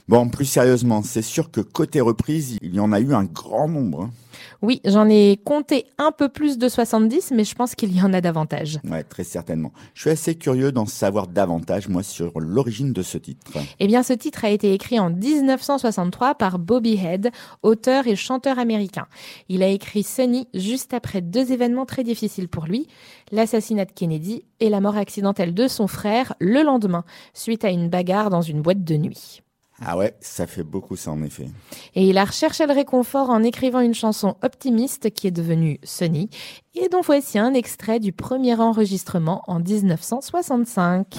[0.09, 3.69] Bon, plus sérieusement, c'est sûr que côté reprise, il y en a eu un grand
[3.69, 4.03] nombre.
[4.05, 4.11] hein.
[4.63, 8.13] Oui, j'en ai compté un peu plus de 70, mais je pense qu'il y en
[8.13, 8.79] a davantage.
[8.89, 9.73] Ouais, très certainement.
[9.95, 13.53] Je suis assez curieux d'en savoir davantage, moi, sur l'origine de ce titre.
[13.79, 17.31] Eh bien, ce titre a été écrit en 1963 par Bobby Head,
[17.63, 19.07] auteur et chanteur américain.
[19.49, 22.87] Il a écrit Sunny juste après deux événements très difficiles pour lui,
[23.31, 27.05] l'assassinat de Kennedy et la mort accidentelle de son frère le lendemain,
[27.35, 29.43] suite à une bagarre dans une boîte de nuit.
[29.83, 31.49] Ah ouais, ça fait beaucoup ça en effet.
[31.95, 36.29] Et il a recherché le réconfort en écrivant une chanson optimiste qui est devenue Sunny,
[36.75, 41.17] et dont voici un extrait du premier enregistrement en 1965.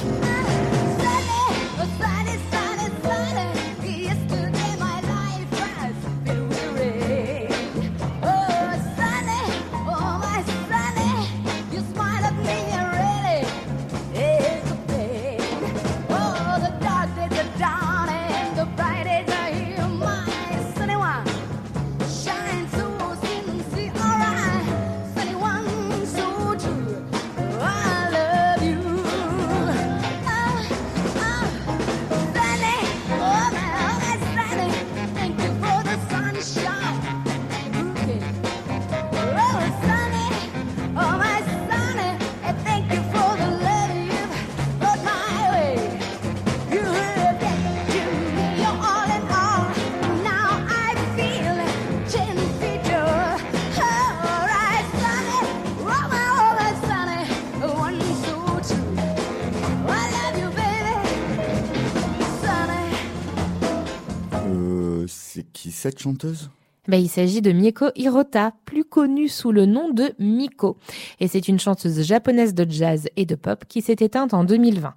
[65.92, 66.50] Cette chanteuse?
[66.88, 70.78] Ben, il s'agit de Mieko Hirota, plus connue sous le nom de Miko.
[71.20, 74.96] Et c'est une chanteuse japonaise de jazz et de pop qui s'est éteinte en 2020.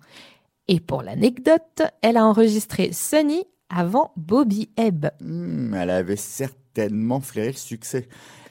[0.69, 5.11] Et pour l'anecdote, elle a enregistré Sunny avant Bobby Ebb.
[5.21, 8.09] Hmm, Elle avait certainement flairé le succès.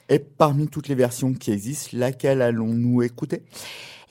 [0.09, 3.43] Et parmi toutes les versions qui existent, laquelle allons-nous écouter?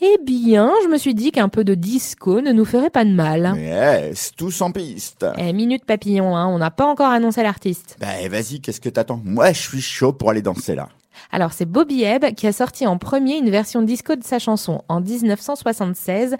[0.05, 3.13] Eh bien, je me suis dit qu'un peu de disco ne nous ferait pas de
[3.13, 3.53] mal.
[3.55, 5.25] Mais eh, c'est tous en piste.
[5.39, 7.97] Eh, minute papillon, hein, on n'a pas encore annoncé l'artiste.
[8.01, 9.21] Ben vas-y, qu'est-ce que t'attends?
[9.23, 10.89] Moi, je suis chaud pour aller danser là.
[11.31, 14.83] Alors c'est Bobby Ebb qui a sorti en premier une version disco de sa chanson
[14.89, 16.35] en 1976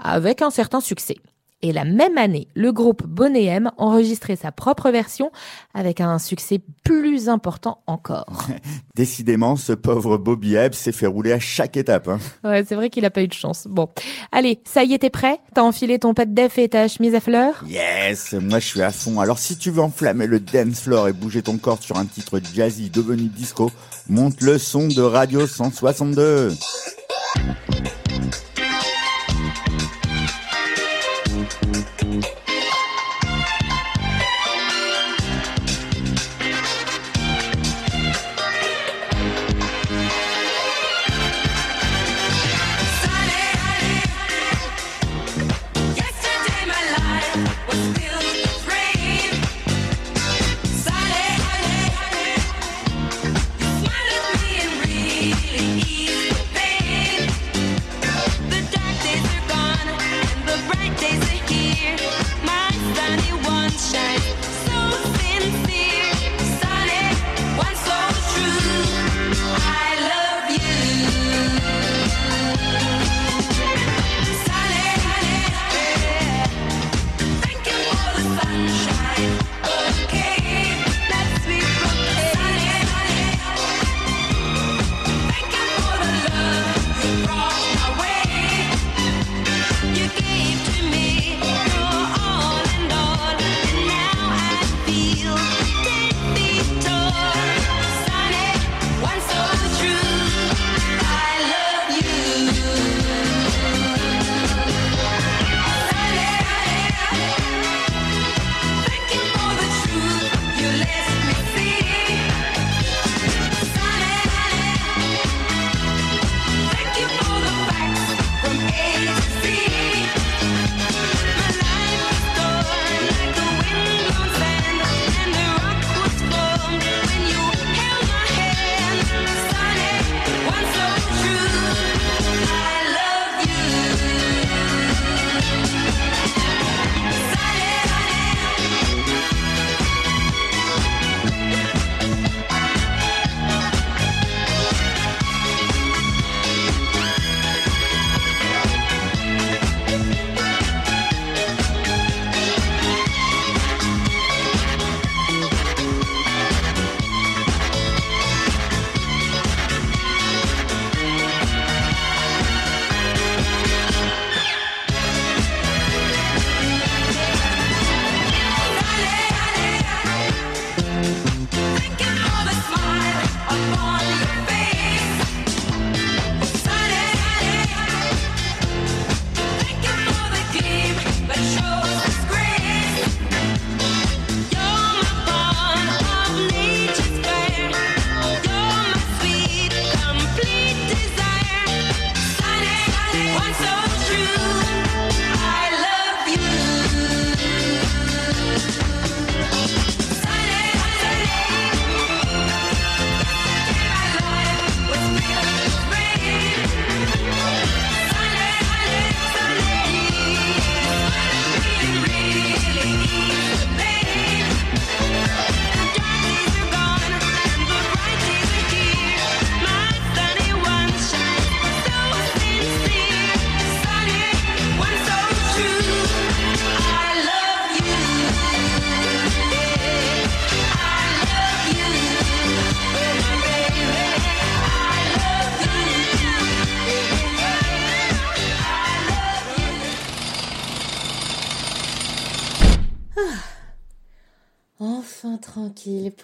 [0.00, 1.14] avec un certain succès.
[1.66, 5.32] Et la même année, le groupe Bonnet M enregistrait sa propre version
[5.74, 8.46] avec un succès plus important encore.
[8.94, 12.06] Décidément, ce pauvre Bobby Ebb s'est fait rouler à chaque étape.
[12.06, 12.20] hein.
[12.44, 13.66] Ouais, c'est vrai qu'il a pas eu de chance.
[13.68, 13.88] Bon,
[14.30, 15.40] allez, ça y est, t'es prêt?
[15.54, 17.64] T'as enfilé ton pas de def et ta chemise à fleurs?
[17.66, 19.18] Yes, moi je suis à fond.
[19.18, 22.40] Alors si tu veux enflammer le dance floor et bouger ton corps sur un titre
[22.54, 23.72] jazzy devenu disco,
[24.08, 26.52] monte le son de Radio 162.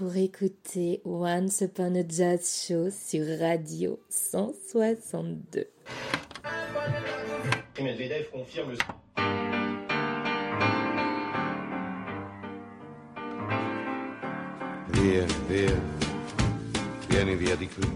[0.02, 5.68] Pour écouter Once Upon a Jazz Show sur Radio 162.
[7.80, 8.78] Medvedev confirme le...
[14.92, 15.70] Via, via.
[17.08, 17.86] Vieni via di qui.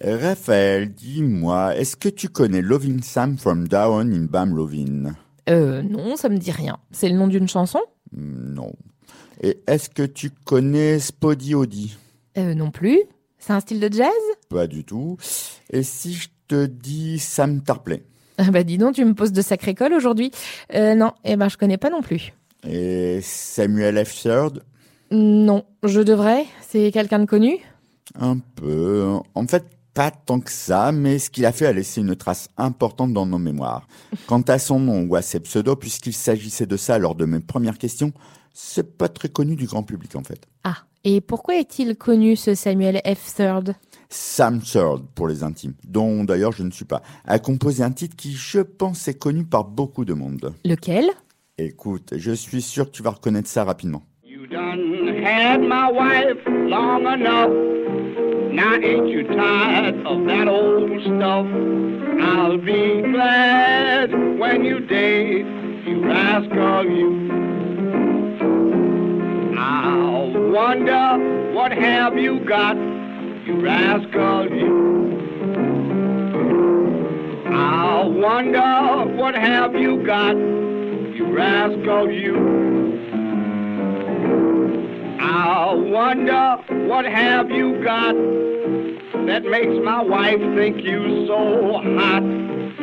[0.00, 5.12] Raphaël, dis-moi, est-ce que tu connais Lovin' Sam from Down in Bam Lovin?
[5.50, 6.78] Euh, non, ça me dit rien.
[6.90, 7.80] C'est le nom d'une chanson?
[8.12, 8.72] Non.
[9.42, 11.96] Et est-ce que tu connais Spoddy Audi?
[12.36, 13.00] Euh, non plus.
[13.38, 14.10] C'est un style de jazz?
[14.50, 15.16] Pas du tout.
[15.72, 18.02] Et si je te dis Sam Tarpley?
[18.36, 20.30] Ah Bah dis donc, tu me poses de sacrées colle aujourd'hui.
[20.74, 22.32] Euh, non, eh ben je connais pas non plus.
[22.66, 24.22] Et Samuel F.
[24.22, 24.62] Third
[25.10, 26.44] Non, je devrais.
[26.66, 27.58] C'est quelqu'un de connu?
[28.18, 29.06] Un peu.
[29.34, 29.64] En fait,
[29.94, 33.26] pas tant que ça, mais ce qu'il a fait a laissé une trace importante dans
[33.26, 33.86] nos mémoires.
[34.26, 37.40] Quant à son nom ou à ses pseudos, puisqu'il s'agissait de ça lors de mes
[37.40, 38.12] premières questions,
[38.62, 40.46] c'est pas très connu du grand public en fait.
[40.64, 43.34] Ah, et pourquoi est-il connu ce Samuel F.
[43.34, 43.74] Third?
[44.10, 48.16] Sam Third pour les intimes, dont d'ailleurs je ne suis pas, a composé un titre
[48.16, 50.52] qui, je pense, est connu par beaucoup de monde.
[50.64, 51.06] Lequel?
[51.58, 54.02] Écoute, je suis sûr que tu vas reconnaître ça rapidement.
[54.24, 57.50] You done had my wife long enough.
[58.52, 61.46] Now ain't you tired of that old stuff?
[62.20, 65.46] I'll be glad when you date,
[65.86, 67.59] you rascal you.
[69.90, 75.10] I'll wonder what have you got, you rascal you.
[77.52, 82.36] I'll wonder what have you got, you rascal you.
[85.20, 88.14] I wonder what have you got
[89.26, 92.22] that makes my wife think you so hot.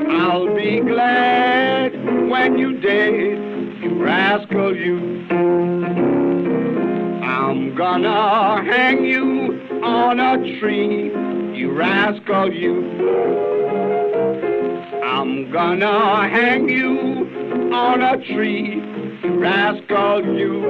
[0.10, 1.94] I'll be glad
[2.30, 6.27] when you date, you rascal you.
[7.40, 11.12] I'm gonna hang you on a tree,
[11.54, 12.76] you rascal you.
[15.04, 17.30] I'm gonna hang you
[17.72, 18.82] on a tree,
[19.24, 20.66] you rascal you.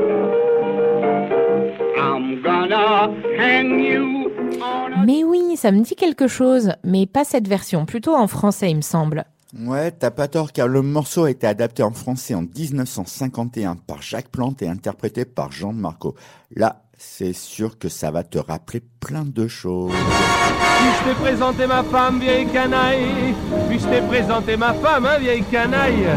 [1.97, 7.23] I'm gonna hang you on a Mais oui, ça me dit quelque chose, mais pas
[7.23, 9.23] cette version, plutôt en français, il me semble.
[9.55, 14.01] Ouais, t'as pas tort car le morceau a été adapté en français en 1951 par
[14.01, 16.15] Jacques Plante et interprété par Jean de Marco.
[16.53, 19.93] Là, c'est sûr que ça va te rappeler plein de choses.
[19.93, 23.35] Puis je t'ai présenté ma femme, vieille canaille.
[23.69, 26.07] Puis je t'ai présenté ma femme, hein, vieille canaille.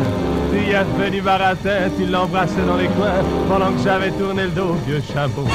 [0.53, 4.45] Tu y as fait du baratin, tu l'embrassais dans les coins pendant que j'avais tourné
[4.45, 5.47] le dos, vieux chameau.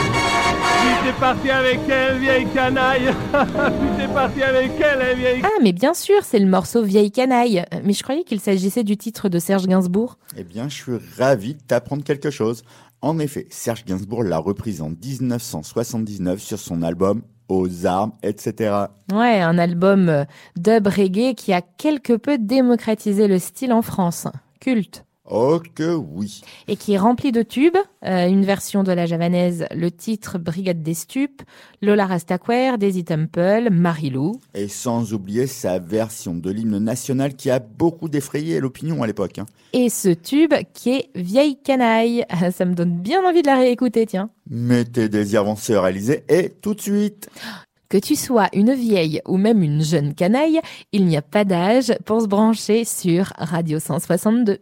[0.85, 3.05] Puis t'es parti avec elle, vieille canaille.
[3.31, 7.11] Puis t'es parti avec elle, hein, vieille Ah, mais bien sûr, c'est le morceau Vieille
[7.11, 7.65] canaille.
[7.83, 10.17] Mais je croyais qu'il s'agissait du titre de Serge Gainsbourg.
[10.37, 12.63] Eh bien, je suis ravi de t'apprendre quelque chose.
[13.01, 18.85] En effet, Serge Gainsbourg l'a reprise en 1979 sur son album Aux armes, etc.
[19.11, 20.25] Ouais, un album euh,
[20.55, 24.27] dub reggae qui a quelque peu démocratisé le style en France.
[24.59, 25.03] Culte.
[25.27, 26.41] Oh que oui.
[26.67, 27.77] Et qui est rempli de tubes.
[28.05, 31.41] Euh, une version de la javanaise, le titre Brigade des Stupes,
[31.81, 34.39] Lola Rastaquer, Daisy Temple, Marilou.
[34.53, 39.39] Et sans oublier sa version de l'hymne national qui a beaucoup défrayé l'opinion à l'époque.
[39.39, 39.45] hein.
[39.73, 42.25] Et ce tube qui est Vieille Canaille.
[42.55, 44.29] Ça me donne bien envie de la réécouter, tiens.
[44.47, 47.29] Désirs vont se réaliser et tout de suite.
[47.89, 50.59] Que tu sois une vieille ou même une jeune canaille,
[50.91, 54.59] il n'y a pas d'âge pour se brancher sur Radio 162.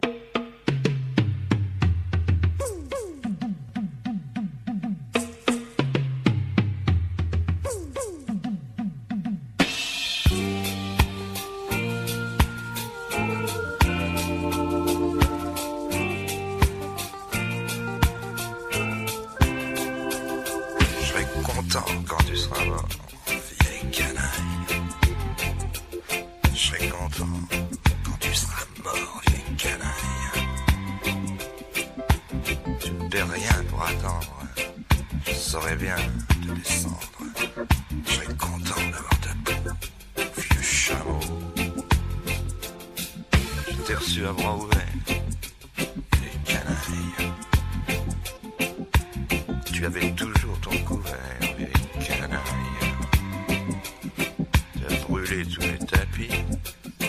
[55.34, 56.30] Brûlé tous les tapis.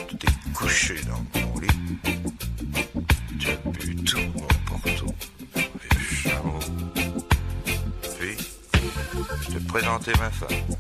[0.09, 1.69] Tu t'es couché dans mon lit.
[3.39, 5.07] Tu as bu tout mon porto,
[5.55, 6.31] vieux.
[8.19, 8.37] Puis,
[9.43, 10.74] je t'ai présenté ma femme,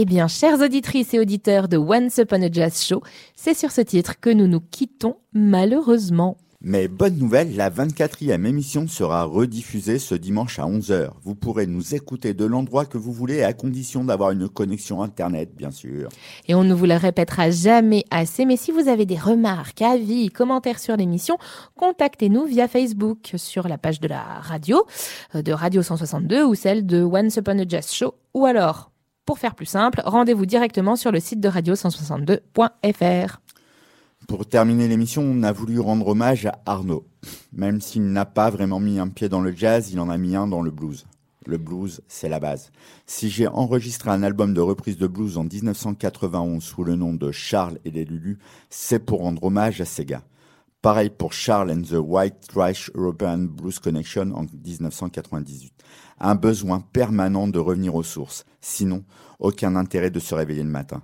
[0.00, 3.02] Eh bien, chères auditrices et auditeurs de Once Upon a Jazz Show,
[3.34, 6.36] c'est sur ce titre que nous nous quittons malheureusement.
[6.60, 11.08] Mais bonne nouvelle, la 24e émission sera rediffusée ce dimanche à 11h.
[11.24, 15.50] Vous pourrez nous écouter de l'endroit que vous voulez à condition d'avoir une connexion Internet,
[15.56, 16.10] bien sûr.
[16.46, 20.28] Et on ne vous le répétera jamais assez, mais si vous avez des remarques, avis,
[20.28, 21.38] commentaires sur l'émission,
[21.76, 24.86] contactez-nous via Facebook sur la page de la radio,
[25.34, 28.87] euh, de Radio 162 ou celle de Once Upon a Jazz Show, ou alors,
[29.28, 33.40] pour faire plus simple, rendez-vous directement sur le site de radio162.fr.
[34.26, 37.06] Pour terminer l'émission, on a voulu rendre hommage à Arnaud.
[37.52, 40.34] Même s'il n'a pas vraiment mis un pied dans le jazz, il en a mis
[40.34, 41.06] un dans le blues.
[41.44, 42.72] Le blues, c'est la base.
[43.04, 47.30] Si j'ai enregistré un album de reprise de blues en 1991 sous le nom de
[47.30, 48.38] Charles et les Lulus,
[48.70, 50.22] c'est pour rendre hommage à ces gars.
[50.80, 55.74] Pareil pour Charles and the White Trash European Blues Connection en 1998.
[56.20, 58.44] Un besoin permanent de revenir aux sources.
[58.60, 59.04] Sinon,
[59.38, 61.02] aucun intérêt de se réveiller le matin.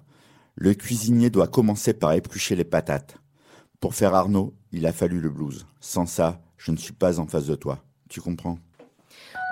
[0.57, 3.17] Le cuisinier doit commencer par éplucher les patates.
[3.81, 5.67] Pour faire Arnaud, il a fallu le blues.
[5.81, 7.79] Sans ça, je ne suis pas en face de toi.
[8.09, 8.59] Tu comprends?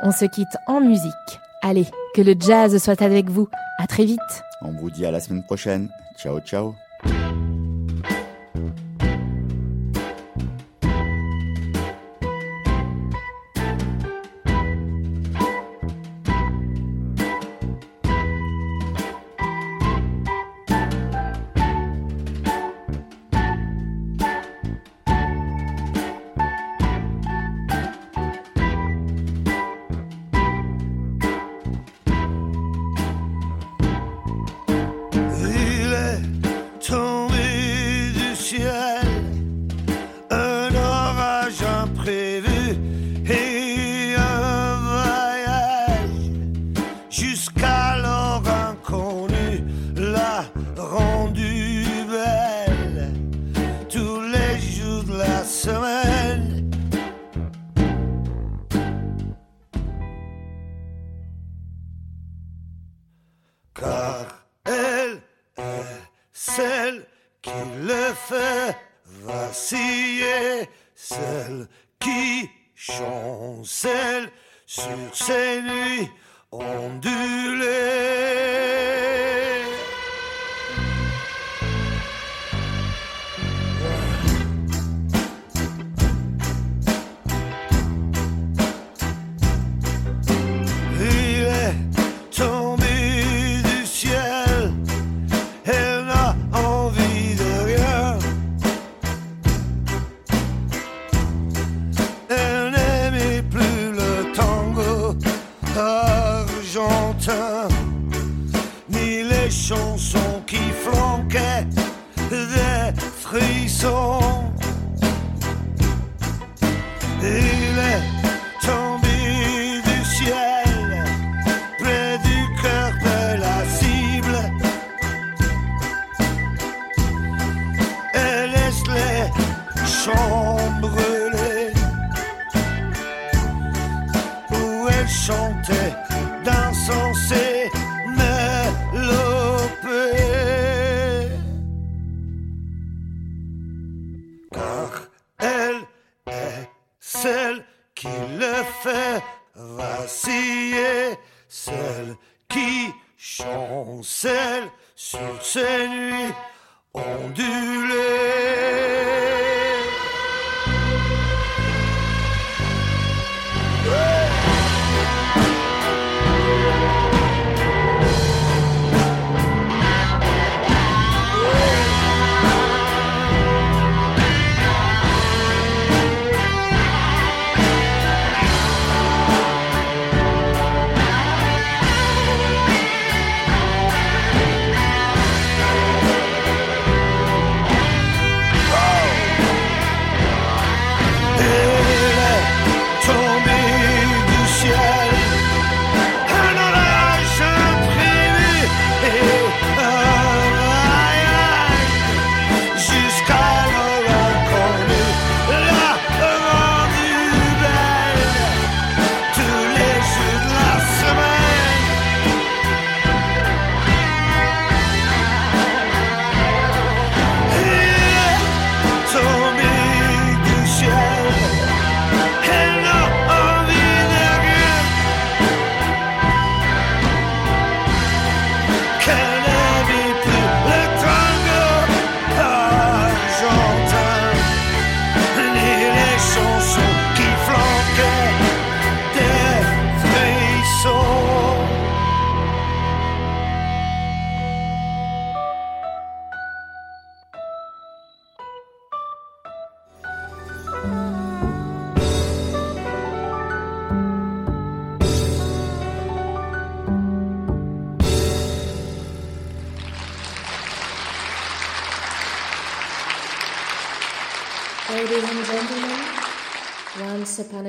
[0.02, 1.12] On se quitte en musique.
[1.62, 3.48] Allez, que le jazz soit avec vous.
[3.78, 4.18] À très vite.
[4.62, 5.88] On vous dit à la semaine prochaine.
[6.18, 6.74] Ciao, ciao.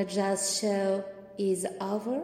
[0.04, 1.06] Krishna Jazz Show
[1.38, 2.24] is over.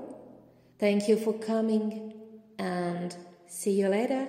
[0.79, 2.13] Thank you for coming
[2.57, 3.15] and
[3.47, 4.27] see you later.